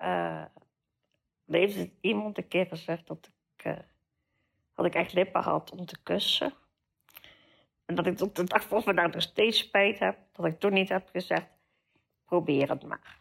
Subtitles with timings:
[0.00, 0.44] uh,
[1.46, 3.78] heeft iemand een keer gezegd dat ik, uh,
[4.74, 6.52] dat ik echt lippen had om te kussen.
[7.84, 10.72] En dat ik tot de dag van vandaag nog steeds spijt heb dat ik toen
[10.72, 11.46] niet heb gezegd:
[12.24, 13.20] probeer het maar.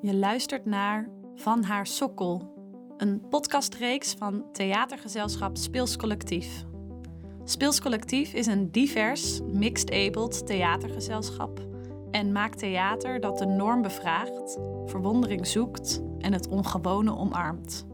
[0.00, 2.54] Je luistert naar Van haar sokkel,
[2.96, 6.65] een podcastreeks van theatergezelschap Speels Collectief.
[7.48, 11.60] Speels Collectief is een divers, mixed-abled theatergezelschap
[12.10, 17.86] en maakt theater dat de norm bevraagt, verwondering zoekt en het ongewone omarmt.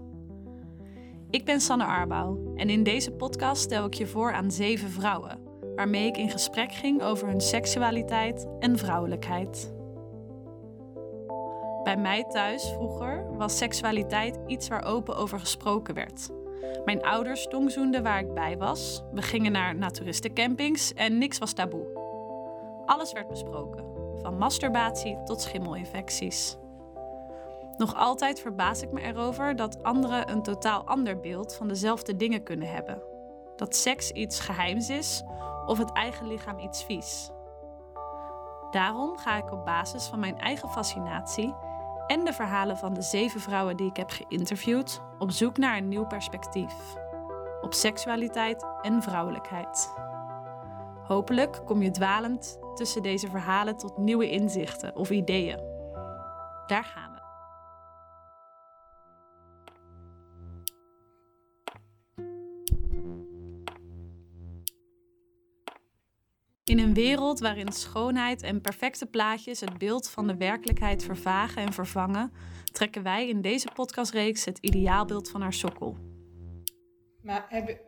[1.31, 5.39] Ik ben Sanne Arbouw en in deze podcast stel ik je voor aan zeven vrouwen,
[5.77, 9.73] waarmee ik in gesprek ging over hun seksualiteit en vrouwelijkheid.
[11.85, 16.31] Bij mij thuis vroeger was seksualiteit iets waar open over gesproken werd.
[16.85, 19.03] Mijn ouders tongzoenden waar ik bij was.
[19.13, 21.87] We gingen naar naturistencampings en niks was taboe.
[22.87, 23.85] Alles werd besproken,
[24.23, 26.57] van masturbatie tot schimmelinfecties.
[27.77, 32.43] Nog altijd verbaas ik me erover dat anderen een totaal ander beeld van dezelfde dingen
[32.43, 33.03] kunnen hebben.
[33.57, 35.23] Dat seks iets geheims is
[35.67, 37.31] of het eigen lichaam iets vies.
[38.71, 41.55] Daarom ga ik op basis van mijn eigen fascinatie
[42.13, 45.89] en de verhalen van de zeven vrouwen die ik heb geïnterviewd op zoek naar een
[45.89, 46.75] nieuw perspectief
[47.61, 49.93] op seksualiteit en vrouwelijkheid.
[51.03, 55.61] Hopelijk kom je dwalend tussen deze verhalen tot nieuwe inzichten of ideeën.
[56.67, 57.12] Daar gaan we.
[66.73, 71.73] In een wereld waarin schoonheid en perfecte plaatjes het beeld van de werkelijkheid vervagen en
[71.73, 72.33] vervangen,
[72.65, 75.97] trekken wij in deze podcastreeks het ideaalbeeld van haar sokkel.
[77.23, 77.79] Maar hebben,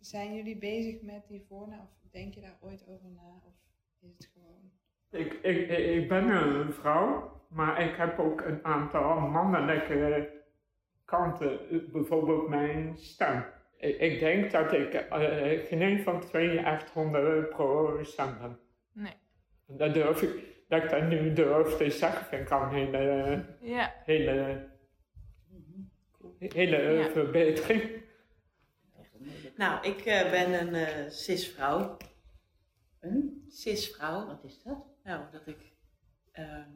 [0.00, 1.88] zijn jullie bezig met die voornaam?
[2.04, 3.42] Of denk je daar ooit over na?
[3.46, 3.54] Of
[4.00, 4.70] is het gewoon.
[5.10, 10.30] Ik, ik, ik ben een vrouw, maar ik heb ook een aantal mannelijke
[11.04, 11.58] kanten.
[11.92, 13.44] Bijvoorbeeld mijn stem.
[13.78, 18.58] Ik denk dat ik uh, geen een van twee echt 100 procent ben.
[18.92, 19.12] Nee.
[19.66, 23.44] Dat durf ik, dat ik dat nu durf te zeggen, vind ik al een hele,
[23.60, 23.94] ja.
[24.04, 24.68] hele,
[26.38, 27.10] hele ja.
[27.10, 28.06] verbetering.
[29.56, 31.96] Nou, ik uh, ben een uh, cisvrouw.
[33.00, 33.44] Een?
[33.48, 34.26] Cisvrouw.
[34.26, 34.86] Wat is dat?
[35.02, 35.72] Nou, dat ik
[36.34, 36.66] uh,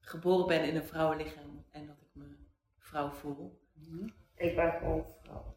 [0.00, 2.36] geboren ben in een vrouwenlichaam en dat ik me
[2.78, 3.60] vrouw voel.
[3.72, 4.14] Mm -hmm.
[4.36, 5.56] Ik ben gewoon vrouw.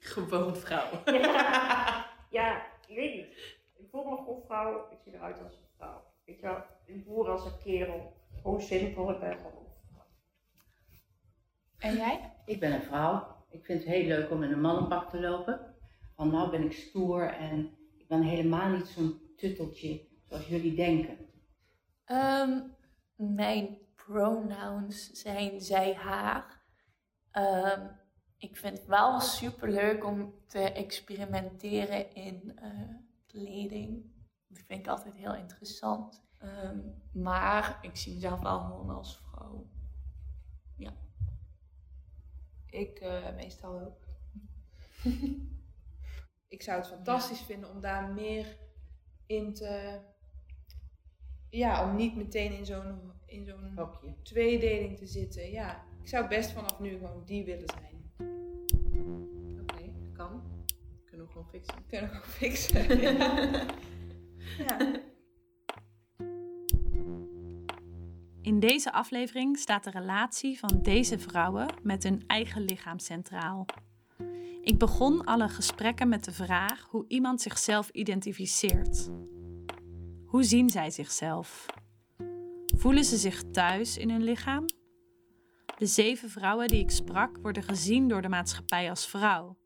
[0.00, 1.02] Gewoon vrouw.
[1.04, 2.06] Ja,
[2.38, 3.58] ja, ik weet niet.
[3.74, 4.90] Ik voel me gewoon vrouw.
[4.90, 6.02] Ik zie eruit als een vrouw.
[6.24, 8.12] Weet je wel, ik voel als een kerel.
[8.42, 10.06] Gewoon simpel, ik ben gewoon vrouw.
[11.78, 12.32] En jij?
[12.44, 13.38] Ik ben een vrouw.
[13.50, 15.74] Ik vind het heel leuk om in een mannenpak te lopen.
[16.16, 21.18] Want nou ben ik stoer en ik ben helemaal niet zo'n tutteltje zoals jullie denken.
[22.06, 22.76] Um,
[23.16, 26.62] mijn pronouns zijn zij, haar.
[27.32, 27.99] Um,
[28.40, 32.94] ik vind het wel super leuk om te experimenteren in uh,
[33.26, 34.04] kleding.
[34.48, 36.22] Dat vind ik altijd heel interessant.
[36.42, 39.66] Um, maar ik zie mezelf wel gewoon als vrouw.
[40.76, 40.92] Ja.
[42.66, 44.06] Ik uh, meestal ook.
[46.48, 47.44] ik zou het fantastisch ja.
[47.44, 48.56] vinden om daar meer
[49.26, 50.00] in te.
[51.50, 53.78] Ja, om niet meteen in zo'n in zo'n
[54.22, 55.50] tweedeling te zitten.
[55.50, 57.99] Ja, ik zou best vanaf nu gewoon die willen zijn.
[60.20, 60.42] Kan.
[61.04, 61.86] Kunnen we gewoon fixen.
[61.88, 63.00] Kunnen we gewoon fixen.
[63.00, 63.46] ja.
[64.58, 65.00] ja.
[68.42, 73.66] In deze aflevering staat de relatie van deze vrouwen met hun eigen lichaam centraal.
[74.62, 79.10] Ik begon alle gesprekken met de vraag hoe iemand zichzelf identificeert.
[80.26, 81.66] Hoe zien zij zichzelf?
[82.76, 84.64] Voelen ze zich thuis in hun lichaam?
[85.78, 89.59] De zeven vrouwen die ik sprak worden gezien door de maatschappij als vrouw.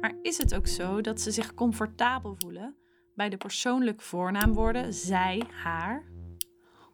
[0.00, 2.76] Maar is het ook zo dat ze zich comfortabel voelen
[3.14, 6.10] bij de persoonlijke voornaamwoorden zij, haar?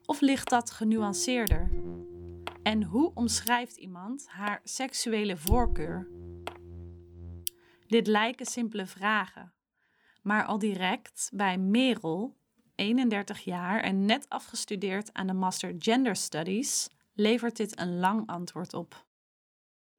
[0.05, 1.71] Of ligt dat genuanceerder?
[2.63, 6.09] En hoe omschrijft iemand haar seksuele voorkeur?
[7.87, 9.53] Dit lijken simpele vragen,
[10.23, 12.37] maar al direct bij Merel,
[12.75, 18.75] 31 jaar en net afgestudeerd aan de Master Gender Studies, levert dit een lang antwoord
[18.75, 19.07] op.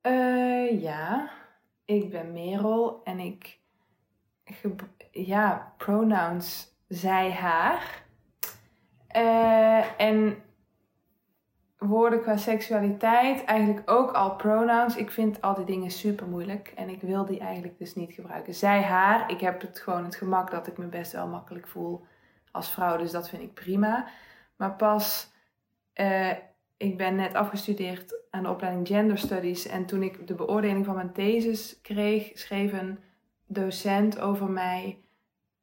[0.02, 1.32] Uh, ja,
[1.90, 3.60] ik ben Merel en ik.
[5.12, 8.04] Ja, pronouns zij, haar.
[9.16, 10.44] Uh, en
[11.78, 14.96] woorden qua seksualiteit, eigenlijk ook al pronouns.
[14.96, 18.54] Ik vind al die dingen super moeilijk en ik wil die eigenlijk dus niet gebruiken.
[18.54, 22.06] Zij, haar, ik heb het gewoon het gemak dat ik me best wel makkelijk voel
[22.52, 24.08] als vrouw, dus dat vind ik prima.
[24.56, 25.32] Maar pas,
[25.96, 26.34] uh,
[26.80, 29.68] ik ben net afgestudeerd aan de opleiding Gender Studies.
[29.68, 33.00] En toen ik de beoordeling van mijn thesis kreeg, schreef een
[33.48, 35.00] docent over mij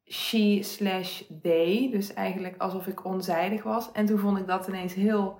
[0.05, 1.89] she slash they.
[1.91, 3.91] Dus eigenlijk alsof ik onzijdig was.
[3.91, 5.39] En toen vond ik dat ineens heel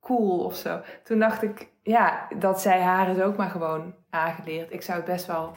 [0.00, 0.80] cool of zo.
[1.04, 4.72] Toen dacht ik, ja, dat zij haar is ook maar gewoon aangeleerd.
[4.72, 5.56] Ik zou het best wel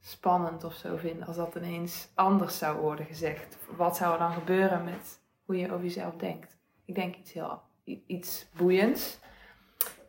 [0.00, 3.58] spannend of zo vinden als dat ineens anders zou worden gezegd.
[3.76, 6.56] Wat zou er dan gebeuren met hoe je over jezelf denkt?
[6.84, 7.50] Ik denk iets heel
[7.84, 9.18] iets boeiends.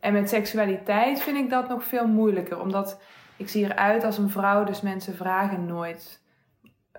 [0.00, 3.00] En met seksualiteit vind ik dat nog veel moeilijker, omdat
[3.36, 6.24] ik zie eruit als een vrouw, dus mensen vragen nooit.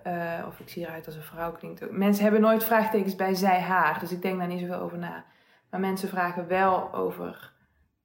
[0.07, 1.91] Uh, of ik zie eruit als een vrouw klinkt ook.
[1.91, 3.99] Mensen hebben nooit vraagtekens bij zij, haar.
[3.99, 5.25] Dus ik denk daar niet zoveel over na.
[5.69, 7.53] Maar mensen vragen wel over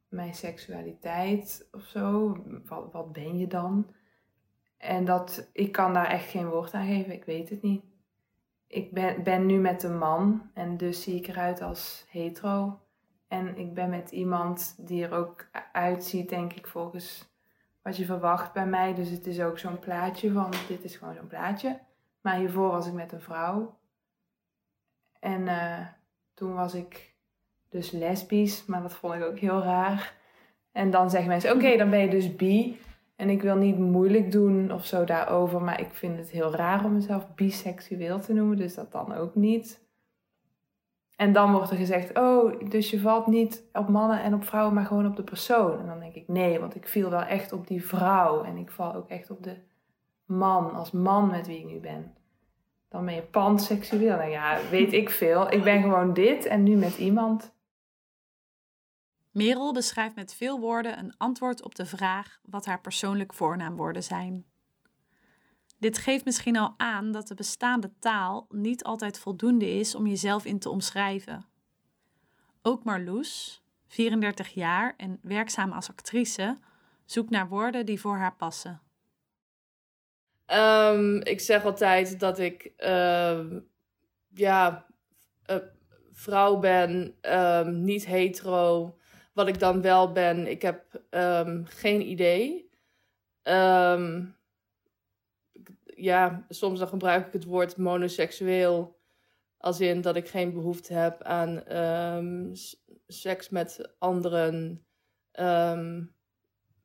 [0.08, 2.36] mijn seksualiteit of zo.
[2.64, 3.94] Wat, wat ben je dan?
[4.76, 7.12] En dat, ik kan daar echt geen woord aan geven.
[7.12, 7.84] Ik weet het niet.
[8.72, 12.80] Ik ben, ben nu met een man en dus zie ik eruit als hetero.
[13.28, 17.34] En ik ben met iemand die er ook uitziet, denk ik, volgens
[17.82, 18.94] wat je verwacht bij mij.
[18.94, 21.80] Dus het is ook zo'n plaatje van, dit is gewoon zo'n plaatje.
[22.20, 23.78] Maar hiervoor was ik met een vrouw.
[25.18, 25.86] En uh,
[26.34, 27.14] toen was ik
[27.68, 30.14] dus lesbisch, maar dat vond ik ook heel raar.
[30.72, 32.80] En dan zeggen mensen, oké, dan ben je dus bi.
[33.22, 36.84] En ik wil niet moeilijk doen of zo daarover, maar ik vind het heel raar
[36.84, 39.80] om mezelf biseksueel te noemen, dus dat dan ook niet.
[41.16, 44.74] En dan wordt er gezegd, oh, dus je valt niet op mannen en op vrouwen,
[44.74, 45.78] maar gewoon op de persoon.
[45.78, 48.70] En dan denk ik, nee, want ik viel wel echt op die vrouw en ik
[48.70, 49.56] val ook echt op de
[50.25, 52.14] man, als man met wie ik nu ben.
[52.88, 54.16] Dan ben je panseksueel.
[54.16, 55.52] Nou ja, weet ik veel.
[55.52, 57.54] Ik ben gewoon dit en nu met iemand.
[59.32, 64.44] Merel beschrijft met veel woorden een antwoord op de vraag wat haar persoonlijk voornaamwoorden zijn.
[65.79, 70.44] Dit geeft misschien al aan dat de bestaande taal niet altijd voldoende is om jezelf
[70.44, 71.46] in te omschrijven.
[72.62, 76.58] Ook Marloes, 34 jaar en werkzaam als actrice,
[77.05, 78.81] zoekt naar woorden die voor haar passen.
[80.46, 83.46] Um, ik zeg altijd dat ik uh,
[84.28, 84.87] ja,
[85.50, 85.56] uh,
[86.12, 88.96] vrouw ben, um, niet hetero.
[89.32, 92.70] Wat ik dan wel ben, ik heb um, geen idee.
[93.43, 94.37] Um,
[95.84, 99.00] ja, soms dan gebruik ik het woord monoseksueel.
[99.58, 102.52] Als in dat ik geen behoefte heb aan um,
[103.06, 104.84] seks met anderen.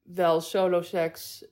[0.03, 1.45] wel solo seks.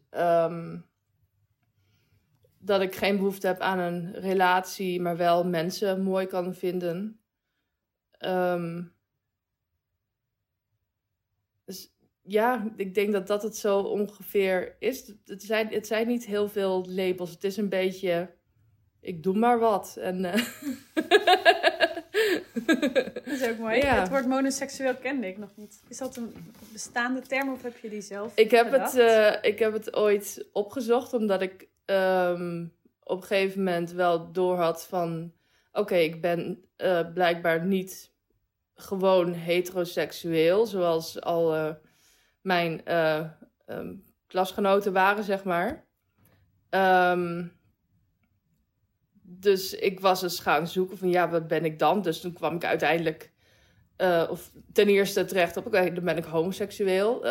[2.59, 7.19] dat ik geen behoefte heb aan een relatie, maar wel mensen mooi kan vinden
[11.65, 11.93] dus
[12.27, 15.13] ja, ik denk dat dat het zo ongeveer is.
[15.25, 17.31] Het zijn, het zijn niet heel veel labels.
[17.31, 18.29] Het is een beetje,
[18.99, 19.97] ik doe maar wat.
[19.99, 20.33] En, uh...
[23.13, 23.79] dat is ook mooi.
[23.85, 25.81] Het woord monoseksueel kende ik nog niet.
[25.87, 26.33] Is dat een
[26.71, 30.47] bestaande term of heb je die zelf ik heb het uh, Ik heb het ooit
[30.51, 32.73] opgezocht omdat ik um,
[33.03, 35.33] op een gegeven moment wel doorhad van...
[35.71, 38.11] Oké, ik ben uh, blijkbaar niet
[38.75, 41.71] gewoon heteroseksueel, zoals al uh,
[42.45, 43.25] mijn uh,
[43.65, 45.85] um, klasgenoten waren, zeg maar.
[46.69, 47.53] Um,
[49.21, 52.01] dus ik was eens gaan zoeken van ja, wat ben ik dan?
[52.01, 53.31] Dus toen kwam ik uiteindelijk,
[53.97, 57.21] uh, of ten eerste terecht op, oké, okay, dan ben ik homoseksueel.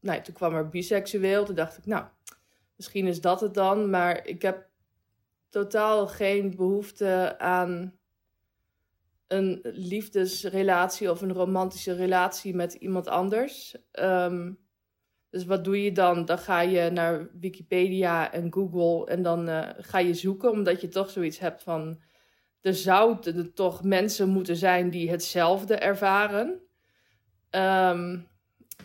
[0.00, 1.44] nou, toen kwam er biseksueel.
[1.44, 2.04] Toen dacht ik, nou,
[2.76, 3.90] misschien is dat het dan.
[3.90, 4.66] Maar ik heb
[5.48, 7.98] totaal geen behoefte aan
[9.32, 13.76] een liefdesrelatie of een romantische relatie met iemand anders.
[13.92, 14.58] Um,
[15.30, 16.24] dus wat doe je dan?
[16.24, 20.88] Dan ga je naar Wikipedia en Google en dan uh, ga je zoeken, omdat je
[20.88, 22.00] toch zoiets hebt van.
[22.60, 26.48] Er zouden toch mensen moeten zijn die hetzelfde ervaren.
[27.50, 28.28] Um,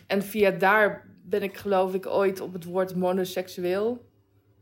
[0.06, 4.06] en via daar ben ik geloof ik ooit op het woord monoseksueel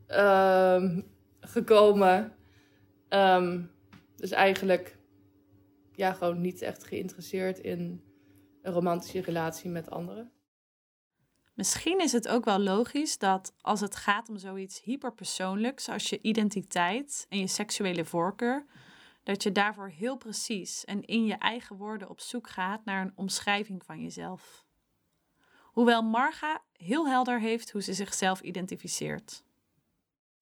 [0.07, 1.05] um,
[1.39, 2.33] gekomen.
[4.15, 4.97] dus eigenlijk
[5.97, 8.03] ja, gewoon niet echt geïnteresseerd in
[8.61, 10.31] een romantische relatie met anderen.
[11.53, 16.21] Misschien is het ook wel logisch dat als het gaat om zoiets hyperpersoonlijks als je
[16.21, 18.65] identiteit en je seksuele voorkeur,
[19.23, 23.13] dat je daarvoor heel precies en in je eigen woorden op zoek gaat naar een
[23.15, 24.65] omschrijving van jezelf.
[25.63, 29.43] Hoewel Marga heel helder heeft hoe ze zichzelf identificeert.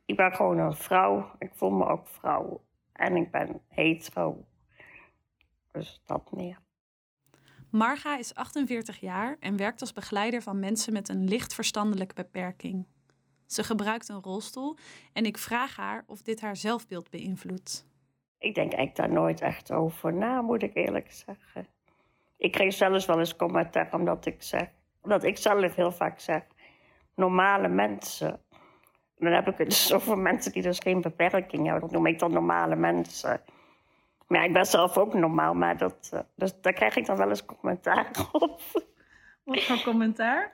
[0.06, 1.32] Ik ben gewoon een vrouw.
[1.40, 2.64] Ik voel me ook vrouw.
[2.94, 4.46] En ik ben hetero.
[5.78, 6.60] Dus dat meer.
[7.72, 12.86] Marga is 48 jaar en werkt als begeleider van mensen met een licht verstandelijke beperking.
[13.46, 14.76] Ze gebruikt een rolstoel
[15.14, 17.88] en ik vraag haar of dit haar zelfbeeld beïnvloedt.
[18.38, 21.68] Ik denk eigenlijk daar nooit echt over na, moet ik eerlijk zeggen.
[22.38, 24.68] Ik kreeg zelfs wel eens commentaar omdat ik zeg,
[25.02, 26.44] omdat ik zelf heel vaak zeg,
[27.16, 28.40] normale mensen.
[29.18, 31.82] dan heb ik het dus over mensen die dus geen beperking hebben.
[31.82, 33.42] Dat noem ik dan normale mensen.
[34.28, 37.30] Maar ja, ik ben zelf ook normaal, maar dat, dus daar krijg ik dan wel
[37.30, 38.62] eens commentaar op.
[39.44, 40.54] Wat voor commentaar?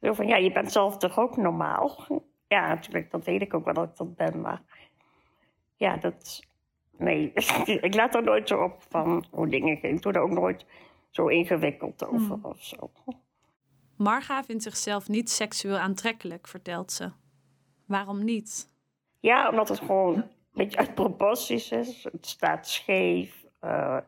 [0.00, 2.06] Zo van, ja, je bent zelf toch ook normaal?
[2.48, 4.62] Ja, natuurlijk, dat weet ik ook wel dat ik dat ben, maar...
[5.76, 6.40] Ja, dat...
[6.98, 7.32] Nee,
[7.88, 9.90] ik laat er nooit zo op van hoe dingen gaan.
[9.90, 10.66] Ik doe er ook nooit
[11.10, 12.44] zo ingewikkeld over Hmm.
[12.44, 12.90] of zo.
[13.96, 17.10] Marga vindt zichzelf niet seksueel aantrekkelijk, vertelt ze.
[17.86, 18.68] Waarom niet?
[19.20, 20.24] Ja, omdat het gewoon
[20.64, 22.04] beetje uit proporties is.
[22.04, 23.44] Het staat scheef.
[23.60, 23.98] eh,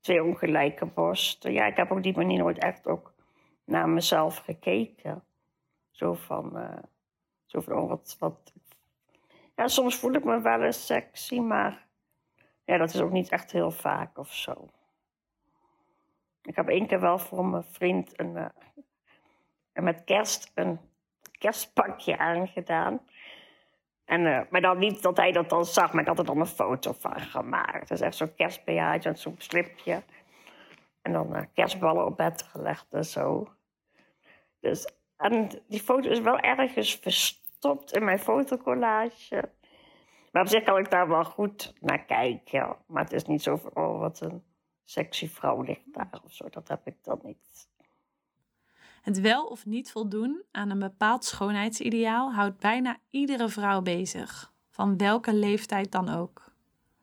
[0.00, 1.52] twee ongelijke borsten.
[1.52, 3.14] Ja, ik heb op die manier nooit echt ook
[3.64, 5.24] naar mezelf gekeken.
[5.90, 6.82] Zo van, eh,
[7.46, 8.52] zo van oh, wat, wat...
[9.56, 11.86] Ja, soms voel ik me wel eens sexy, maar
[12.64, 14.68] ja, dat is ook niet echt heel vaak of zo.
[16.42, 20.80] Ik heb één keer wel voor mijn vriend een, eh, met kerst een
[21.38, 23.00] kerstpakje aangedaan.
[24.10, 26.40] En, eh, maar dan niet dat hij dat dan zag, maar ik had er dan
[26.40, 27.88] een foto van gemaakt.
[27.88, 30.02] Dus echt zo'n kerstbejaardje en zo'n slipje.
[31.02, 33.48] En dan eh, kerstballen op bed gelegd en zo.
[34.60, 39.50] Dus, en die foto is wel ergens verstopt in mijn fotocollage.
[40.32, 42.76] Maar op zich kan ik daar wel goed naar kijken.
[42.86, 44.44] Maar het is niet zo van, oh, wat een
[44.84, 46.48] sexy vrouw ligt daar of zo.
[46.48, 47.68] Dat heb ik dan niet.
[49.00, 54.96] Het wel of niet voldoen aan een bepaald schoonheidsideaal houdt bijna iedere vrouw bezig, van
[54.96, 56.52] welke leeftijd dan ook.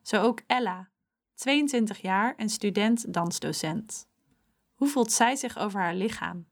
[0.02, 0.88] Zo ook Ella,
[1.34, 4.08] 22 jaar en student dansdocent.
[4.74, 6.46] Hoe voelt zij zich over haar lichaam?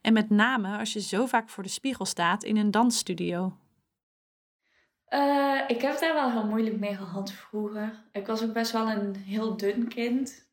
[0.00, 3.56] En met name als je zo vaak voor de spiegel staat in een dansstudio.
[5.04, 8.04] Eh, ik heb daar wel heel moeilijk mee gehad vroeger.
[8.12, 10.47] Ik was ook best wel een heel dun kind.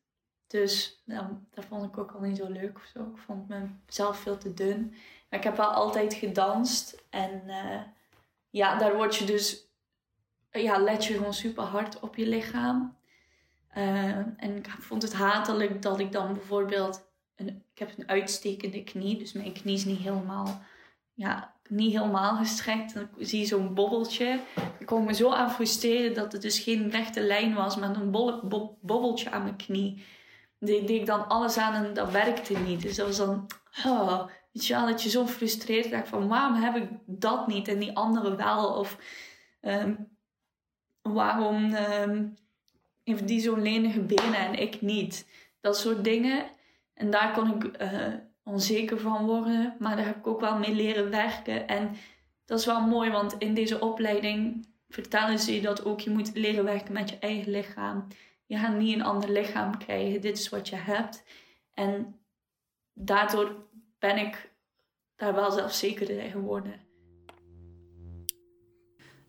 [0.46, 2.78] Dus nou, dat vond ik ook al niet zo leuk.
[2.94, 3.48] Ik vond
[3.86, 4.94] mezelf veel te dun.
[5.28, 7.02] Maar ik heb wel altijd gedanst.
[7.10, 7.80] En eh,
[8.50, 9.64] ja, daar word je dus...
[10.50, 12.96] Ja, let je gewoon super hard op je lichaam.
[13.68, 17.04] Eh, en ik vond het hatelijk dat ik dan bijvoorbeeld...
[17.36, 19.18] Een, ik heb een uitstekende knie.
[19.18, 20.62] Dus mijn knie is niet helemaal...
[21.14, 22.94] Ja, niet helemaal gestrekt.
[22.94, 24.40] Dan zie je zo'n bobbeltje.
[24.78, 28.10] Ik kon me zo aan frustreren dat het dus geen rechte lijn was, maar een
[28.80, 30.04] bobbeltje aan mijn knie.
[30.58, 32.82] Deed ik dan alles aan en dat werkte niet.
[32.82, 33.46] Dus dat was dan,
[33.86, 37.68] oh, weet je wel, dat je zo frustreerd raakt van waarom heb ik dat niet
[37.68, 38.68] en die andere wel?
[38.68, 38.98] Of
[39.60, 39.94] ehm,
[41.02, 42.26] waarom ehm,
[43.04, 45.28] heeft die zo'n lenige benen en ik niet?
[45.60, 46.46] Dat soort dingen.
[46.94, 50.74] En daar kon ik eh, onzeker van worden, maar daar heb ik ook wel mee
[50.74, 51.68] leren werken.
[51.68, 51.96] En
[52.44, 56.30] dat is wel mooi, want in deze opleiding vertellen ze je dat ook je moet
[56.34, 58.06] leren werken met je eigen lichaam.
[58.46, 61.24] Je gaat niet een ander lichaam krijgen, dit is wat je hebt.
[61.74, 62.20] En
[62.92, 63.66] daardoor
[63.98, 64.54] ben ik
[65.16, 66.80] daar wel zelfzekerder in geworden.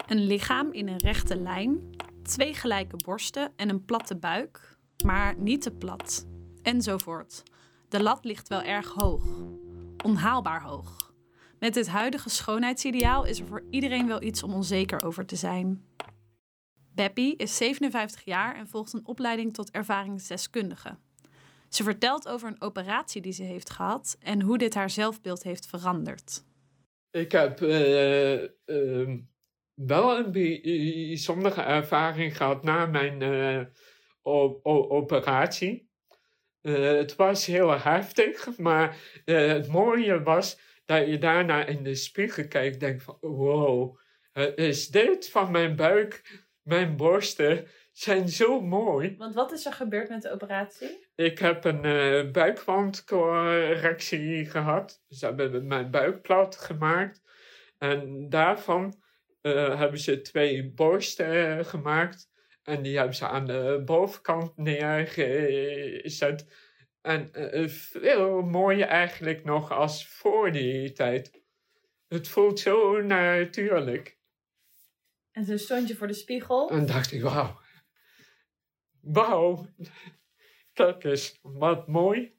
[0.07, 1.89] Een lichaam in een rechte lijn,
[2.23, 6.27] twee gelijke borsten en een platte buik, maar niet te plat.
[6.61, 7.43] Enzovoort.
[7.89, 9.23] De lat ligt wel erg hoog.
[10.03, 11.13] Onhaalbaar hoog.
[11.59, 15.86] Met dit huidige schoonheidsideaal is er voor iedereen wel iets om onzeker over te zijn.
[16.97, 20.97] Beppie is 57 jaar en volgt een opleiding tot ervaringsdeskundige.
[21.69, 25.67] Ze vertelt over een operatie die ze heeft gehad en hoe dit haar zelfbeeld heeft
[25.67, 26.43] veranderd.
[27.11, 29.19] Ik heb eh, ehm,
[29.73, 33.65] wel een bijzondere ervaring gehad na mijn eh,
[34.89, 35.89] operatie.
[36.61, 42.47] Eh, het was heel heftig, maar het mooie was dat je daarna in de spiegel
[42.47, 43.97] kijkt en denkt van wow,
[44.55, 49.15] is dit van mijn buik, mijn borsten zijn zo mooi.
[49.17, 51.07] Want wat is er gebeurd met de operatie?
[51.15, 55.03] Ik heb een eh, buikwandcorrectie gehad.
[55.09, 57.21] Ze hebben mijn buik plat gemaakt.
[57.77, 59.01] En daarvan
[59.41, 62.29] eh, hebben ze twee borsten gemaakt.
[62.63, 66.45] En die hebben ze aan de bovenkant neergezet.
[67.01, 71.41] En eh, veel mooier eigenlijk nog als voor die tijd.
[72.07, 74.16] Het voelt zo natuurlijk.
[75.37, 76.69] En toen stond je voor de spiegel.
[76.69, 77.59] En dacht ik, wauw.
[79.01, 79.65] Wauw.
[80.73, 82.37] Dat is wat mooi.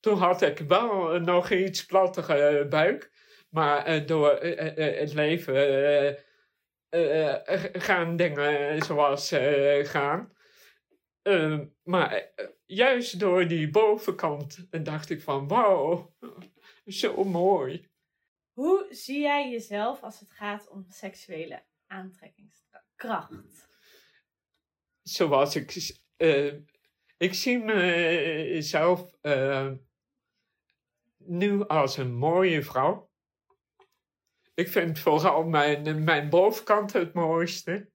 [0.00, 3.10] Toen had ik wel nog iets plattere buik.
[3.50, 6.08] Maar eh, door eh, eh, het leven eh,
[6.88, 10.32] eh, eh, gaan dingen zoals eh, gaan.
[11.22, 16.14] Eh, maar eh, juist door die bovenkant dacht ik van wauw,
[16.86, 17.88] zo mooi.
[18.52, 23.68] Hoe zie jij jezelf als het gaat om seksuele aantrekkingskracht?
[25.08, 25.96] zoals ik.
[26.18, 26.52] Uh,
[27.16, 29.70] ik zie mezelf uh,
[31.18, 33.10] nu als een mooie vrouw.
[34.54, 37.90] Ik vind vooral mijn, mijn bovenkant het mooiste.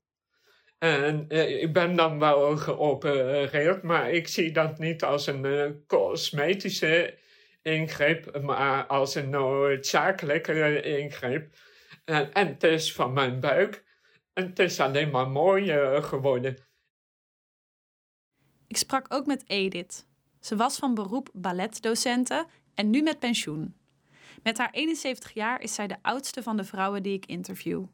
[0.78, 7.18] En uh, ik ben dan wel geopereerd, maar ik zie dat niet als een cosmetische
[7.62, 11.56] ingreep, maar als een noodzakelijke ingreep.
[12.04, 13.84] En, en het is van mijn buik.
[14.34, 16.58] En het is alleen maar mooier geworden.
[18.68, 20.08] Ik sprak ook met Edith.
[20.40, 22.46] Ze was van beroep balletdocenten
[22.76, 23.76] en nu met pensioen.
[24.44, 27.86] Met haar 71 jaar is zij de oudste van de vrouwen die ik interview.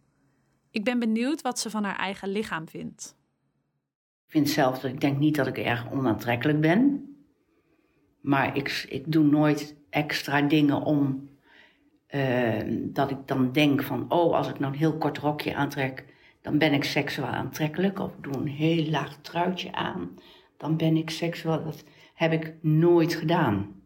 [0.72, 3.16] Ik ben benieuwd wat ze van haar eigen lichaam vindt.
[4.26, 7.04] Ik vind zelf dat ik denk niet dat ik erg onaantrekkelijk ben.
[8.22, 11.30] Maar ik, ik doe nooit extra dingen om
[12.16, 16.06] uh, dat ik dan denk van, oh, als ik nou een heel kort rokje aantrek,
[16.42, 18.00] dan ben ik seksueel aantrekkelijk.
[18.00, 20.10] Of ik doe een heel laag truitje aan,
[20.58, 21.64] dan ben ik seksueel.
[21.64, 23.78] Dat heb ik nooit gedaan.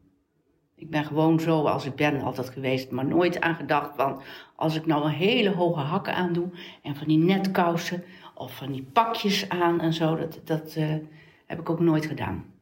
[0.75, 4.21] Ik ben gewoon zo als ik ben altijd geweest, maar nooit aan gedacht van
[4.55, 6.49] als ik nou een hele hoge hakken aandoe
[6.81, 8.03] en van die netkousen
[8.35, 10.95] of van die pakjes aan en zo, dat, dat uh,
[11.45, 12.52] heb ik ook nooit gedaan.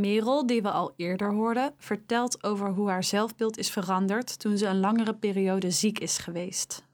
[0.00, 4.66] Merel, die we al eerder hoorden, vertelt over hoe haar zelfbeeld is veranderd toen ze
[4.66, 6.84] een langere periode ziek is geweest.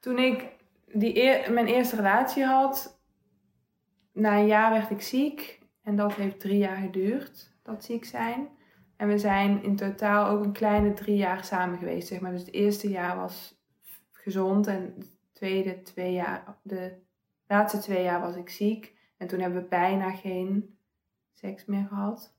[0.00, 0.46] Toen ik
[0.92, 2.98] die mijn eerste relatie had,
[4.12, 8.48] na een jaar werd ik ziek en dat heeft drie jaar geduurd, dat ziek zijn.
[8.96, 12.30] En we zijn in totaal ook een kleine drie jaar samen geweest, zeg maar.
[12.30, 13.62] Dus het eerste jaar was
[14.12, 16.92] gezond en het tweede twee jaar, de
[17.46, 18.94] laatste twee jaar was ik ziek.
[19.16, 20.73] En toen hebben we bijna geen
[21.34, 22.34] seks meer gehad.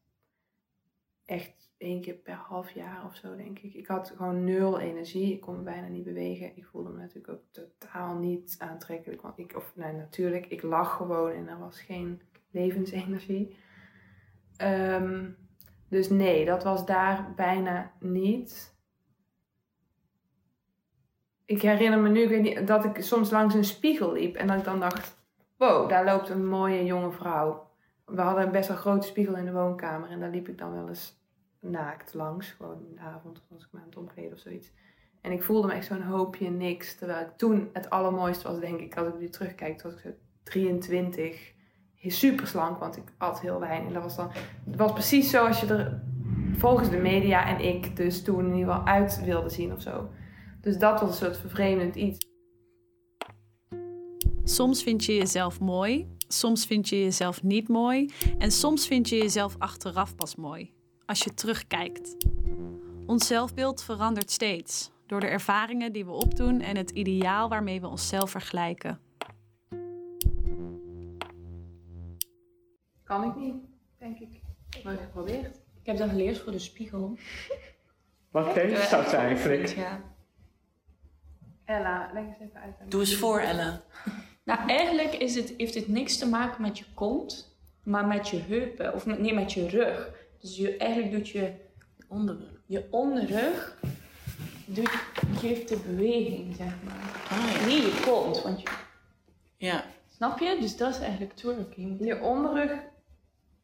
[1.26, 3.74] Echt één keer per half jaar of zo, denk ik.
[3.74, 5.34] Ik had gewoon nul energie.
[5.34, 6.58] Ik kon me bijna niet bewegen.
[6.58, 9.22] Ik voelde me natuurlijk ook totaal niet aantrekkelijk.
[9.22, 12.22] Want ik, of nee, natuurlijk, ik lag gewoon en er was geen
[12.52, 13.58] levensenergie.
[14.58, 15.30] Ehm,
[15.90, 18.74] dus nee, dat was daar bijna niet.
[21.46, 24.58] Ik herinner me nu, ik niet, dat ik soms langs een spiegel liep en dat
[24.58, 25.18] ik dan dacht:
[25.58, 27.70] wow, daar loopt een mooie jonge vrouw.
[28.06, 30.72] We hadden een best wel grote spiegel in de woonkamer en daar liep ik dan
[30.72, 31.20] wel eens
[31.60, 32.52] naakt langs.
[32.52, 34.72] Gewoon in de avond als ik me aan het omkleden of zoiets.
[35.22, 36.96] En ik voelde me echt zo'n hoopje niks.
[36.96, 40.10] Terwijl ik toen het allermooiste was, denk ik, als ik nu terugkijk, was ik zo
[40.44, 41.54] 23.
[42.08, 43.88] Super slank, want ik at heel weinig.
[43.88, 44.32] En dat was dan,
[44.66, 46.02] het was precies zoals je er
[46.58, 50.10] volgens de media en ik dus toen in ieder geval uit wilde zien of zo.
[50.62, 52.26] Dus dat was een soort vervreemdend iets.
[54.44, 59.18] Soms vind je jezelf mooi, soms vind je jezelf niet mooi en soms vind je
[59.18, 60.74] jezelf achteraf pas mooi
[61.06, 62.16] als je terugkijkt.
[63.06, 67.88] Ons zelfbeeld verandert steeds door de ervaringen die we opdoen en het ideaal waarmee we
[67.88, 69.00] onszelf vergelijken.
[73.04, 73.56] Kan ik niet,
[73.98, 74.42] denk ik.
[74.84, 75.56] Maar geprobeerd.
[75.56, 77.18] Ik heb dat geleerd voor de spiegel.
[78.32, 79.68] Wat geeft dat eigenlijk?
[79.68, 80.02] Ja.
[81.66, 82.92] Ella, leg eens even uit.
[82.92, 83.82] Doe eens voor, Ella.
[84.46, 88.38] Nou, eigenlijk is het, heeft het niks te maken met je kont, maar met je
[88.38, 88.94] heupen.
[88.94, 90.10] Of met, nee, met je rug.
[90.40, 91.52] Dus je, eigenlijk doet je
[92.08, 93.78] onderrug, je onderrug
[94.66, 94.90] doet,
[95.36, 97.24] geeft de beweging, zeg maar.
[97.30, 98.68] Ah, Niet je kont, want je...
[99.58, 99.86] Ja.
[100.16, 100.58] Snap je?
[100.60, 102.06] Dus dat is eigenlijk twerking.
[102.06, 102.72] Je onderrug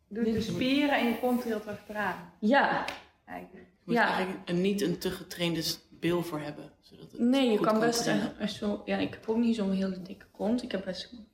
[0.08, 2.34] doet de spieren en je kont trilt achteraan.
[2.40, 2.86] Ja.
[3.26, 3.66] Eigenlijk.
[3.68, 4.08] Je moet Ja.
[4.16, 5.64] eigenlijk een, niet een te getrainde
[6.02, 6.72] bil voor hebben.
[6.82, 8.82] Zodat het Nee, je kan best best wel...
[8.86, 10.64] Ja, ik heb ook niet zo'n hele dikke kont.
[10.64, 11.28] Ik heb best een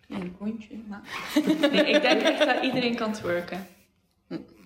[0.00, 0.76] klein kontje.
[0.88, 1.02] Maar...
[1.72, 3.66] nee, ik denk echt dat iedereen kan twerken.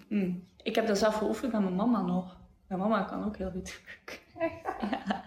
[0.08, 0.32] Hm.
[0.62, 2.36] Ik heb dat zelf geoefend met mijn mama nog.
[2.66, 4.18] Mijn mama kan ook heel goed twerken.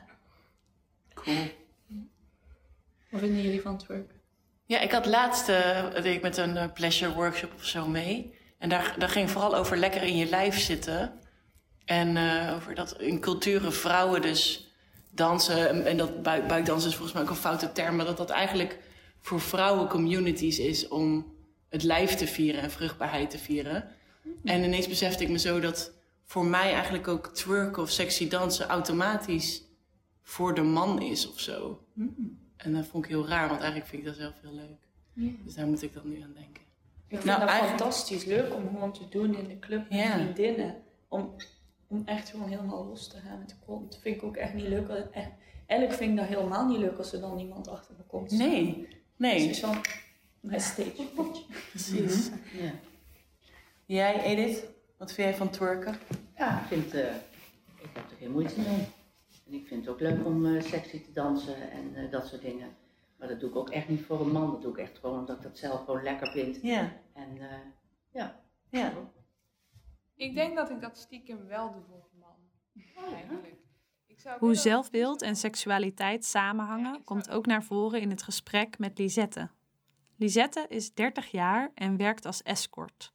[1.13, 1.36] Cool.
[3.10, 4.15] Wat vinden jullie van twerken?
[4.65, 8.36] Ja, ik had laatst eh, deed ik met een eh, pleasure workshop of zo mee.
[8.58, 11.21] En daar, daar ging vooral over lekker in je lijf zitten.
[11.86, 14.72] En eh, over dat in culturen vrouwen dus
[15.10, 15.70] dansen.
[15.70, 17.96] En, en dat buik, buikdansen is volgens mij ook een foute term.
[17.96, 18.80] Maar dat dat eigenlijk
[19.20, 21.34] voor vrouwen communities is om
[21.70, 23.89] het lijf te vieren en vruchtbaarheid te vieren.
[24.44, 25.91] En ineens besefte ik me zo dat
[26.26, 29.63] voor mij eigenlijk ook twerken of sexy dansen automatisch
[30.24, 31.84] voor de man is of zo.
[32.58, 35.36] En dat vond ik heel raar, want eigenlijk vind ik dat zelf heel leuk.
[35.44, 36.62] Dus daar moet ik dan nu aan denken.
[37.08, 40.00] Ik vind Nou, dat eigenlijk- fantastisch leuk om gewoon te doen in de club met
[40.00, 40.13] Ja.
[40.13, 40.76] vriendinnen.
[41.08, 41.36] Om,
[41.91, 43.99] om echt gewoon helemaal los te gaan met de kont.
[44.01, 44.89] Vind ik ook echt niet leuk.
[44.89, 45.30] Echt,
[45.65, 48.32] eigenlijk vind ik dat helemaal niet leuk als er dan iemand achter me komt.
[48.32, 49.75] Nee, Dus nee, het is wel
[50.39, 51.08] mijn stage
[51.69, 52.30] precies.
[52.60, 52.71] Ja.
[53.86, 54.65] Jij, Edith,
[54.97, 55.97] wat vind jij van twerken?
[56.38, 57.15] Ja, ik vind, eh,
[57.82, 58.88] ik heb er geen moeite mee.
[59.47, 62.41] En ik vind het ook leuk om eh, sexy te dansen en eh, dat soort
[62.41, 62.75] dingen.
[63.17, 64.51] Maar dat doe ik ook echt niet voor een man.
[64.51, 66.62] Dat doe ik echt gewoon omdat ik dat zelf gewoon lekker vind.
[66.62, 66.93] Ja.
[67.13, 67.43] En uh,
[68.12, 68.39] ja.
[68.69, 68.93] ja.
[70.22, 72.36] Ik denk dat ik dat stiekem wel doe voor een man.
[73.06, 73.56] Oh, eigenlijk.
[74.40, 79.50] Hoe zelfbeeld en seksualiteit samenhangen komt ook naar voren in het gesprek met Lisette.
[80.18, 83.14] Lisette is 30 jaar en werkt als escort.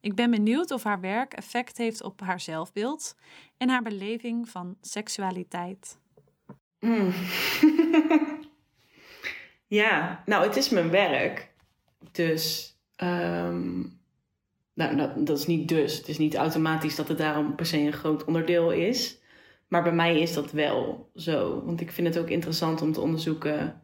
[0.00, 3.14] Ik ben benieuwd of haar werk effect heeft op haar zelfbeeld
[3.56, 5.98] en haar beleving van seksualiteit.
[6.80, 7.12] Mm.
[9.80, 11.52] ja, nou, het is mijn werk.
[12.12, 13.97] Dus, um,
[14.78, 15.96] nou, dat, dat, is niet dus.
[15.96, 19.18] Het is niet automatisch dat het daarom per se een groot onderdeel is.
[19.68, 21.64] Maar bij mij is dat wel zo.
[21.64, 23.82] Want ik vind het ook interessant om te onderzoeken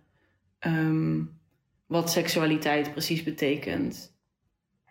[0.66, 1.40] um,
[1.86, 4.16] wat seksualiteit precies betekent.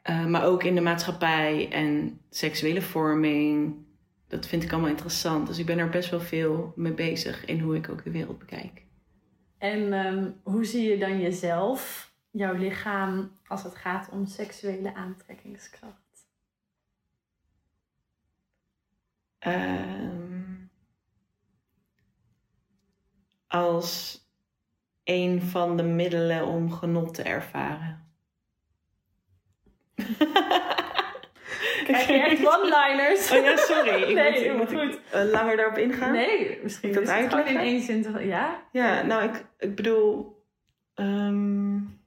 [0.10, 3.76] Uh, maar ook in de maatschappij en seksuele vorming.
[4.28, 5.48] Dat vind ik allemaal interessant.
[5.48, 8.40] Dus ik ben er best wel veel mee bezig in hoe ik ook de wereld
[8.40, 8.86] bekijk.
[9.58, 16.28] En um, hoe zie je dan jezelf, jouw lichaam, als het gaat om seksuele aantrekkingskracht?
[19.48, 20.72] Um,
[23.48, 24.22] als
[25.04, 28.12] een van de middelen om genot te ervaren.
[31.84, 33.32] Krijg je echt one-liners?
[33.32, 34.02] Oh ja, sorry.
[34.02, 34.94] Ik nee, moet, moet goed.
[34.94, 36.12] Ik, uh, langer daarop ingaan?
[36.12, 38.02] Nee, misschien dat is het gewoon in één zin.
[38.02, 38.64] Te, ja?
[38.72, 40.42] Ja, nou, ik, ik bedoel...
[40.96, 42.03] Um,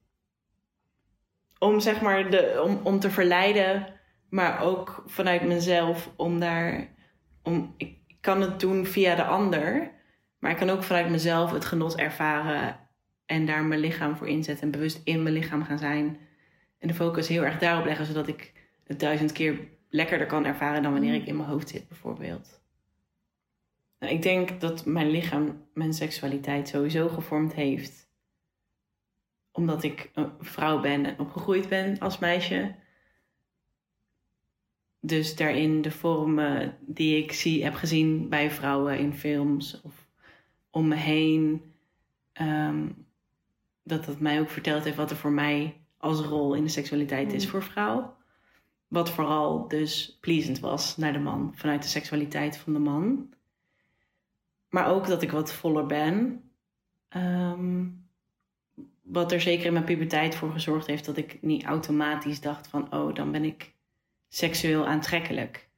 [1.59, 3.87] om zeg maar de, om, om te verleiden,
[4.29, 6.95] maar ook vanuit mezelf om daar...
[7.43, 9.91] Om, ik kan het doen via de ander,
[10.39, 12.79] maar ik kan ook vanuit mezelf het genot ervaren
[13.25, 16.17] en daar mijn lichaam voor inzetten en bewust in mijn lichaam gaan zijn.
[16.79, 20.83] En de focus heel erg daarop leggen, zodat ik het duizend keer lekkerder kan ervaren
[20.83, 22.61] dan wanneer ik in mijn hoofd zit, bijvoorbeeld.
[23.99, 28.06] Nou, ik denk dat mijn lichaam mijn seksualiteit sowieso gevormd heeft.
[29.57, 32.75] Omdat ik een vrouw ben en opgegroeid ben als meisje.
[34.99, 40.07] Dus daarin de vormen die ik zie, heb gezien bij vrouwen in films of
[40.69, 41.73] om me heen.
[42.41, 43.05] Um,
[43.83, 47.33] dat dat mij ook verteld heeft wat er voor mij als rol in de seksualiteit
[47.33, 48.15] is voor vrouw.
[48.87, 53.33] Wat vooral dus pleasend was naar de man, vanuit de seksualiteit van de man.
[54.69, 56.43] Maar ook dat ik wat voller ben.
[57.15, 58.06] Um,
[59.07, 62.93] wat er zeker in mijn puberteit voor gezorgd heeft dat ik niet automatisch dacht van
[62.93, 63.73] oh, dan ben ik
[64.27, 65.69] seksueel aantrekkelijk.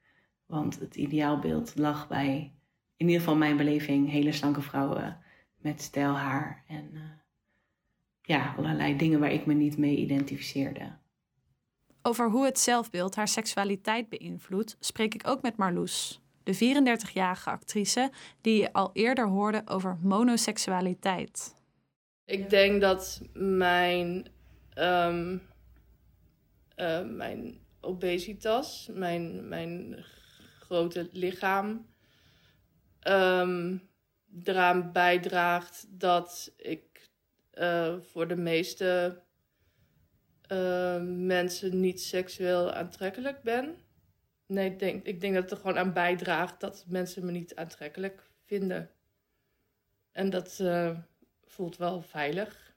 [0.45, 2.53] Want het ideaalbeeld lag bij,
[2.95, 5.17] in ieder geval mijn beleving, hele slanke vrouwen
[5.57, 7.01] met stijl haar en uh,
[8.21, 10.97] ja, allerlei dingen waar ik me niet mee identificeerde.
[12.01, 18.11] Over hoe het zelfbeeld haar seksualiteit beïnvloedt, spreek ik ook met Marloes, de 34-jarige actrice
[18.41, 21.58] die al eerder hoorde over monoseksualiteit.
[22.29, 24.27] Ik denk dat mijn,
[24.77, 25.41] um,
[26.75, 30.03] uh, mijn obesitas, mijn, mijn
[30.59, 31.87] grote lichaam,
[33.07, 33.89] um,
[34.43, 37.09] eraan bijdraagt dat ik
[37.53, 39.21] uh, voor de meeste
[40.51, 43.75] uh, mensen niet seksueel aantrekkelijk ben.
[44.45, 47.55] Nee, ik denk, ik denk dat het er gewoon aan bijdraagt dat mensen me niet
[47.55, 48.89] aantrekkelijk vinden.
[50.11, 50.59] En dat
[51.51, 52.73] voelt wel veilig.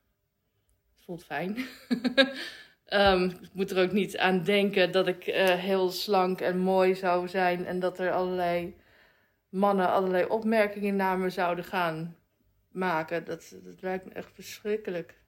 [0.94, 1.56] Het voelt fijn.
[2.88, 5.24] um, ik moet er ook niet aan denken dat ik
[5.58, 8.76] heel slank en mooi zou zijn en dat er allerlei
[9.48, 12.16] mannen allerlei opmerkingen naar me zouden gaan
[12.70, 13.24] maken.
[13.24, 15.20] Dat, dat lijkt me echt verschrikkelijk.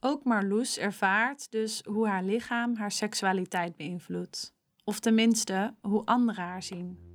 [0.00, 4.54] Ook Marloes ervaart dus hoe haar lichaam haar seksualiteit beïnvloedt.
[4.84, 7.09] Of tenminste, hoe anderen haar zien.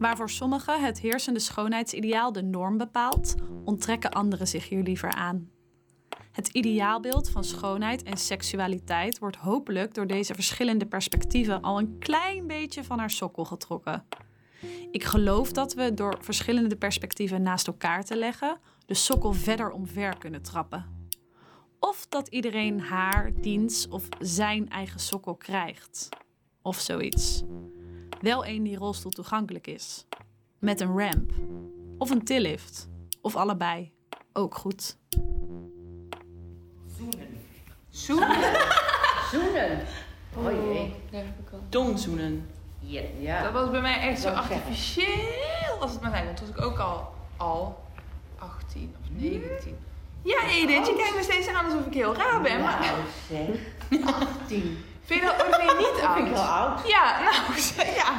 [0.00, 3.34] Waar voor sommigen het heersende schoonheidsideaal de norm bepaalt,
[3.64, 5.50] onttrekken anderen zich hier liever aan.
[6.32, 12.46] Het ideaalbeeld van schoonheid en seksualiteit wordt hopelijk door deze verschillende perspectieven al een klein
[12.46, 14.04] beetje van haar sokkel getrokken.
[14.90, 20.18] Ik geloof dat we door verschillende perspectieven naast elkaar te leggen de sokkel verder omver
[20.18, 21.08] kunnen trappen.
[21.80, 26.08] Of dat iedereen haar, diens of zijn eigen sokkel krijgt.
[26.62, 27.42] Of zoiets.
[28.20, 30.06] Wel een die rolstoel toegankelijk is.
[30.58, 31.32] Met een ramp.
[31.98, 32.88] Of een tillift.
[33.20, 33.92] Of allebei.
[34.32, 34.96] Ook goed.
[36.96, 37.28] Zoenen.
[37.90, 38.36] Zoenen?
[39.30, 39.80] Zoenen.
[40.36, 40.94] Oh jee.
[41.68, 42.48] Tongzoenen.
[42.78, 43.42] Ja, ja.
[43.42, 46.24] Dat was bij mij echt zo artificieel als het maar zijn.
[46.24, 47.84] Want toen was ik ook al, al
[48.38, 49.76] 18 of 19.
[50.22, 52.60] Ja, Edith, je kijkt me steeds aan alsof ik heel raar ben.
[52.60, 53.58] Maar Nou zeg.
[54.40, 54.78] 18.
[55.10, 55.26] Vind je
[55.66, 56.76] dat niet Dat vind ik heel oud?
[56.78, 56.88] oud.
[56.88, 57.34] Ja, nou,
[58.00, 58.12] ja.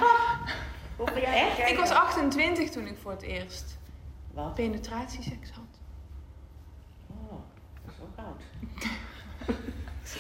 [1.22, 1.72] Jij?
[1.72, 3.78] Ik was 28 toen ik voor het eerst
[4.34, 4.54] Wat?
[4.54, 5.64] penetratieseks had.
[7.10, 7.40] Oh,
[7.86, 8.42] dat is ook oud.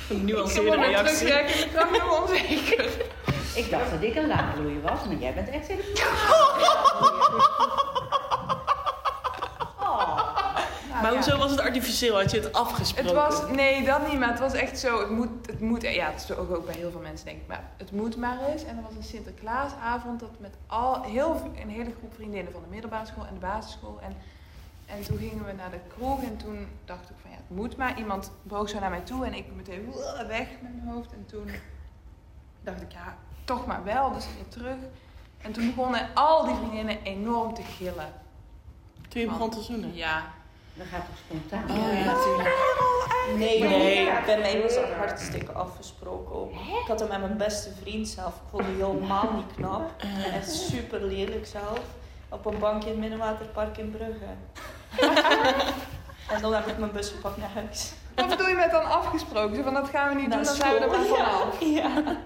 [0.09, 1.67] Een Ik nuanceerde een reactie.
[1.91, 2.89] nog onzeker.
[3.55, 5.91] Ik dacht dat ik een laagloeier was, maar jij bent echt helemaal
[9.79, 10.15] Oh.
[10.89, 12.19] Nou, Maar hoezo was het artificieel?
[12.21, 13.23] Had je het afgesproken?
[13.23, 16.11] Het was, nee, dat niet, maar het was echt zo, het moet, het moet, ja,
[16.11, 18.63] het is ook, ook bij heel veel mensen denk ik, maar het moet maar eens.
[18.63, 22.69] En er was een Sinterklaasavond dat met al, heel, een hele groep vriendinnen van de
[22.69, 23.99] middelbare school en de basisschool.
[24.01, 24.15] En,
[24.85, 27.77] en toen gingen we naar de kroeg en toen dacht ik van ja, het moet
[27.77, 27.97] maar.
[27.97, 29.93] Iemand boog zo naar mij toe en ik meteen
[30.27, 31.11] weg met mijn hoofd.
[31.11, 31.51] En toen
[32.63, 34.77] dacht ik ja, toch maar wel, dus weer terug.
[35.37, 38.13] En toen begonnen al die vriendinnen enorm te gillen.
[39.07, 39.95] Toen je begon te zoenen?
[39.95, 40.23] Ja.
[40.81, 41.63] Dat gaat toch spontaan?
[41.69, 42.49] Oh ja, natuurlijk.
[43.37, 44.09] Nee, Nee.
[44.25, 46.51] bij mij was dat hartstikke afgesproken ook.
[46.51, 48.35] Ik had hem met mijn beste vriend zelf.
[48.35, 49.91] Ik vond hem helemaal niet knap.
[49.97, 51.79] En echt super lelijk zelf.
[52.29, 54.25] Op een bankje in het Middenwaterpark in Brugge.
[56.33, 57.93] en dan heb ik mijn bus gepakt naar huis.
[58.15, 59.55] Wat bedoel je met dan afgesproken?
[59.55, 61.59] Zo van dat gaan we niet doen, dan zijn we er maar vanaf.
[61.79, 62.17] Ja.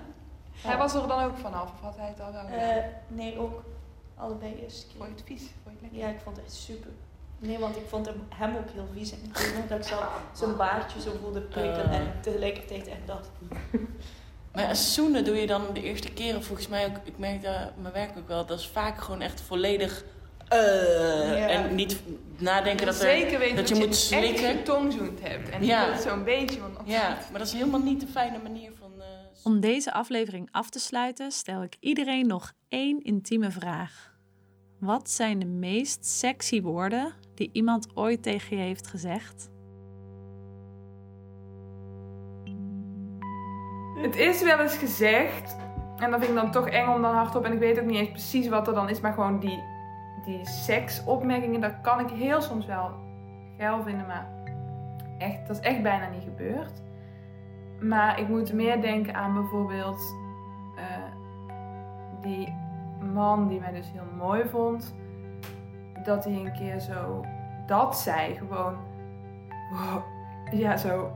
[0.61, 2.59] Hij was er dan ook vanaf, of had hij het al wel gedaan?
[2.59, 3.63] Eh, nee, ook
[4.17, 4.87] allebei eerst.
[4.97, 5.41] Vond je het vies?
[5.41, 5.99] Vond je het lekker?
[5.99, 6.91] Ja, ik vond het echt super.
[7.45, 9.11] Nee, want ik vond hem, hem ook heel vies.
[9.11, 11.89] En ik weet nog dat ik zelf zijn baardje zo voelde prikken.
[11.89, 11.95] Eh.
[11.95, 13.29] En tegelijkertijd echt dacht...
[14.53, 16.95] Maar zoenen doe je dan de eerste keren volgens mij ook.
[17.03, 18.45] Ik merk dat mijn werk ook wel.
[18.45, 20.03] Dat is vaak gewoon echt volledig.
[20.47, 20.57] eh,
[21.37, 21.47] Ja.
[21.49, 21.99] En niet
[22.37, 24.45] nadenken dat, er, Zeker weten dat dat, je je moet echt slikken.
[24.57, 25.49] getongzoend hebt.
[25.49, 25.91] En Ja.
[25.91, 26.59] dat zo'n beetje.
[26.59, 28.91] Want Ja, maar dat is helemaal niet de fijne manier van.
[28.99, 29.05] eh,
[29.43, 34.13] Om deze aflevering af te sluiten stel ik iedereen nog één intieme vraag.
[34.79, 39.49] Wat zijn de meest sexy woorden die iemand ooit tegen je heeft gezegd?
[43.95, 45.57] Het is wel eens gezegd.
[45.97, 47.43] En dat vind ik dan toch eng om dan hardop.
[47.43, 49.01] En ik weet ook niet eens precies wat er dan is.
[49.01, 49.63] Maar gewoon die,
[50.25, 51.61] die seksopmerkingen.
[51.61, 52.91] Dat kan ik heel soms wel
[53.57, 54.07] geil vinden.
[54.07, 54.27] Maar
[55.17, 56.81] echt, dat is echt bijna niet gebeurd.
[57.79, 60.15] Maar ik moet meer denken aan bijvoorbeeld...
[60.75, 61.13] eh,
[62.21, 62.53] die
[63.13, 64.95] man die mij dus heel mooi vond.
[66.03, 67.25] Dat hij een keer zo
[67.67, 68.35] dat zei.
[68.35, 68.75] Gewoon...
[70.51, 71.11] ja, zo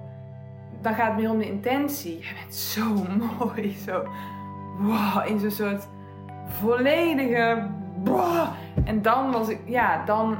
[0.82, 2.17] dan gaat het meer om de intentie.
[2.17, 2.93] Je bent zo
[3.39, 4.04] mooi, zo
[4.78, 5.88] wow, in zo'n soort
[6.45, 7.67] volledige.
[8.84, 10.38] En dan was ik, ja, dan,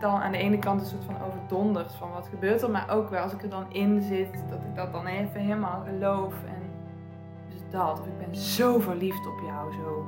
[0.00, 3.10] dan aan de ene kant een soort van overdonderd van wat gebeurt er, maar ook
[3.10, 6.62] wel als ik er dan in zit, dat ik dat dan even helemaal geloof en
[7.48, 10.06] dus dat, of ik ben zo verliefd op jou, zo,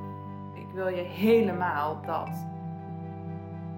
[0.75, 2.29] wil je helemaal dat.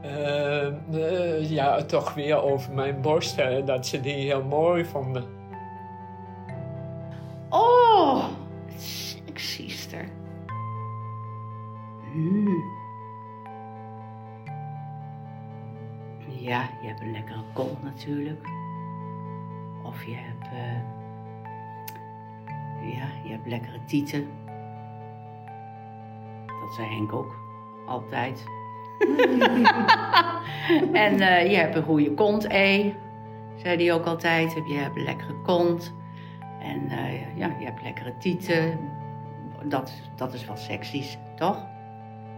[0.02, 5.26] Eh, eh, ja, toch weer over mijn borsten, dat ze die heel mooi vonden.
[7.50, 8.26] Oh,
[8.78, 10.06] seksiester.
[12.12, 12.76] Hmm.
[16.40, 18.48] Ja, je hebt een lekkere kont natuurlijk.
[19.84, 20.82] Of je hebt, eh,
[22.98, 24.47] ja, je hebt lekkere tieten.
[26.68, 27.36] Dat zei Henk ook,
[27.86, 28.46] altijd.
[31.06, 32.94] en eh, je hebt een goede kont, E.
[33.56, 34.54] Zei hij ook altijd.
[34.54, 35.94] Je hebt een lekkere kont.
[36.60, 38.80] En eh, ja, je hebt lekkere tieten.
[39.64, 41.66] Dat, dat is wel seksies, toch?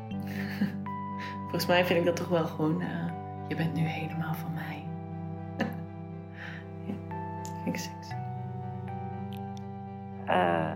[1.41, 2.81] Volgens mij vind ik dat toch wel gewoon.
[2.81, 2.87] eh,
[3.47, 4.83] je bent nu helemaal van mij.
[6.87, 6.93] ja,
[7.63, 8.13] vind ik sexy.
[10.25, 10.71] Eh,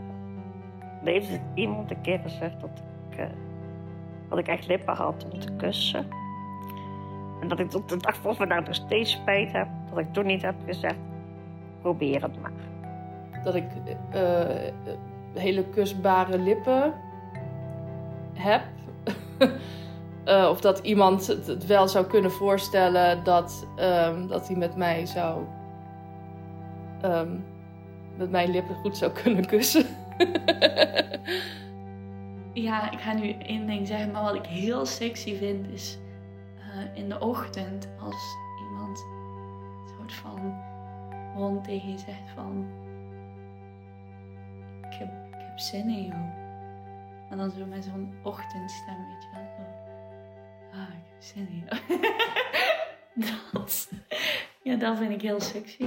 [1.04, 2.84] er heeft iemand een keer gezegd dat
[3.17, 3.26] eh,
[4.30, 6.08] dat ik echt lippen had om te kussen.
[7.41, 10.26] En dat ik tot de dag van vandaag nog steeds spijt heb dat ik toen
[10.26, 10.95] niet heb gezegd,
[11.82, 12.52] probeer het maar.
[13.43, 13.65] dat ik
[14.12, 14.45] eh,
[15.34, 16.93] hele kusbare lippen
[18.34, 18.62] heb.
[20.23, 25.06] Eh, of dat iemand het, wel zou kunnen voorstellen dat, ehm, dat hij met mij
[25.06, 25.43] zou.
[27.02, 27.36] ehm,
[28.17, 29.86] met mijn lippen goed zou kunnen kussen.
[32.54, 35.98] Ja, ik ga nu één ding zeggen, maar wat ik heel sexy vind is
[36.60, 38.36] eh, in de ochtend als
[38.68, 39.06] iemand
[39.98, 40.62] soort van
[41.36, 42.66] rond tegen je zegt van
[44.82, 46.22] ik heb, ik heb zin in jou.
[47.30, 49.82] En dan zo met zo'n ochtendstem, weet je wel.
[50.74, 51.82] Ah, ik heb zin in jou.
[54.63, 55.86] ja, dat vind ik heel sexy.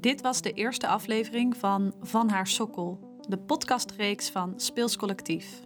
[0.00, 5.60] Dit was de eerste aflevering van Van haar sokkel, de podcastreeks van Speels Collectief.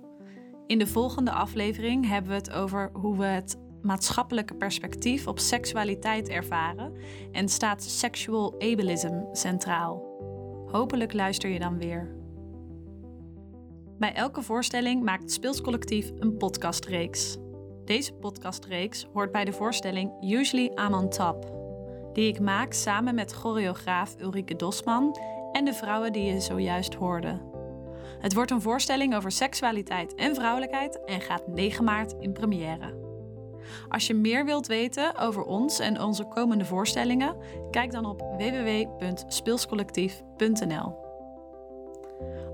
[0.67, 6.29] In de volgende aflevering hebben we het over hoe we het maatschappelijke perspectief op seksualiteit
[6.29, 6.93] ervaren
[7.33, 10.03] en staat sexual ableism centraal.
[10.71, 12.15] Hopelijk luister je dan weer.
[13.99, 17.37] Bij elke voorstelling maakt Speelscollectief een podcastreeks.
[17.85, 21.64] Deze podcastreeks hoort bij de voorstelling Usually I'm on Top,
[22.15, 25.19] die ik maak samen met choreograaf Ulrike Dosman
[25.53, 27.41] en de vrouwen die je zojuist hoorde.
[28.21, 33.03] Het wordt een voorstelling over seksualiteit en vrouwelijkheid en gaat 9 maart in première.
[33.89, 37.37] Als je meer wilt weten over ons en onze komende voorstellingen,
[37.71, 41.03] kijk dan op www.speelscollectief.nl.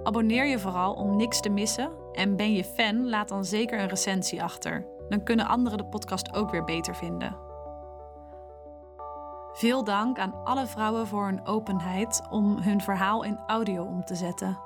[0.03, 3.89] Abonneer je vooral om niks te missen en ben je fan, laat dan zeker een
[3.89, 4.87] recensie achter.
[5.09, 7.50] Dan kunnen anderen de podcast ook weer beter vinden.
[9.53, 14.15] Veel dank aan alle vrouwen voor hun openheid om hun verhaal in audio om te
[14.15, 14.59] zetten.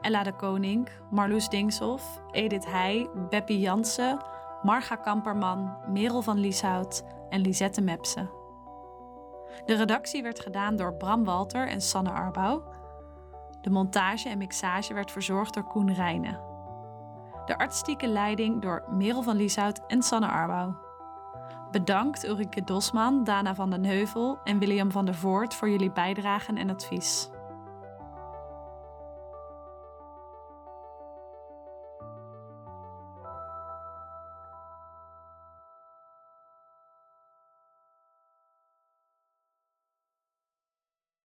[0.00, 4.18] Ella de Koning, Marloes Dingshoff, Edith Heij, Beppie Jansen,
[4.62, 8.30] Marga Kamperman, Merel van Lieshout en Lisette Mepse.
[9.64, 12.62] De redactie werd gedaan door Bram Walter en Sanne Arbouw.
[13.60, 16.40] De montage en mixage werd verzorgd door Koen Rijnen.
[17.46, 20.83] De artistieke leiding door Merel van Lieshout en Sanne Arbouw.
[21.74, 26.56] Bedankt Ulrike Dosman, Dana van den Heuvel en William van der Voort voor jullie bijdragen
[26.56, 27.28] en advies.